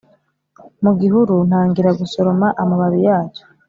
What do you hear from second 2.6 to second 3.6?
amababi yacyo